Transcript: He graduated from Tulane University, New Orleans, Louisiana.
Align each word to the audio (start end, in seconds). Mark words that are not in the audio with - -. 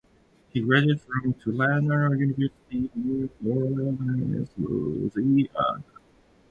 He 0.49 0.61
graduated 0.61 0.99
from 1.01 1.35
Tulane 1.35 1.83
University, 1.83 2.89
New 2.95 3.29
Orleans, 3.45 4.49
Louisiana. 4.57 5.83